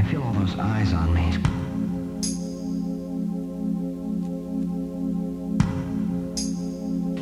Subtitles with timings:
[0.00, 1.26] feel all those eyes on me.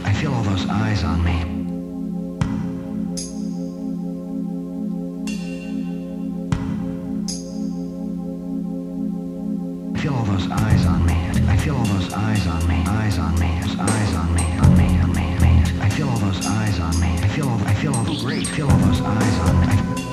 [0.04, 1.36] I feel all those eyes on me.
[9.95, 11.14] I feel all those eyes on me.
[11.48, 12.84] I feel all those eyes on me.
[12.87, 13.46] Eyes on me.
[13.46, 14.43] Eyes on me.
[14.61, 15.00] On me.
[15.00, 15.34] On me.
[15.34, 15.80] On me.
[15.80, 17.08] I feel all those eyes on me.
[17.22, 17.61] I feel all.
[17.66, 18.05] I feel all.
[18.05, 18.46] Those great.
[18.46, 20.10] Feel all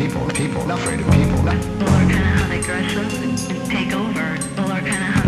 [0.00, 1.36] people, people, afraid of people.
[1.36, 3.36] People are kind of how they dress up and,
[3.68, 4.38] take over.
[4.38, 5.19] People are kind of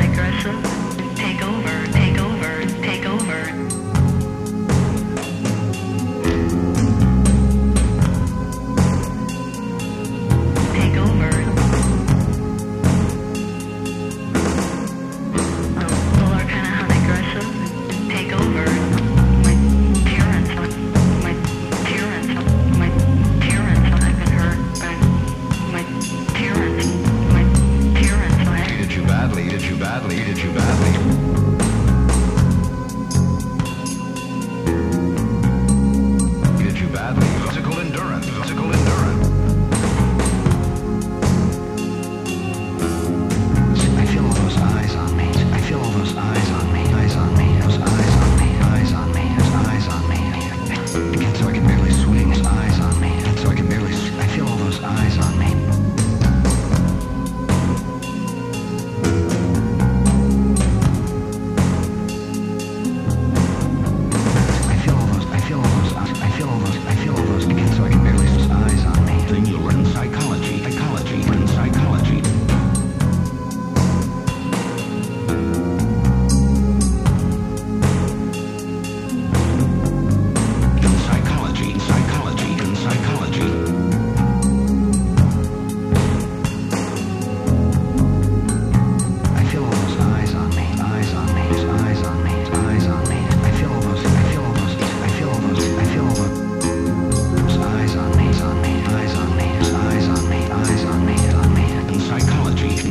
[29.82, 30.71] badly, did you badly?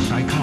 [0.09, 0.40] I can't.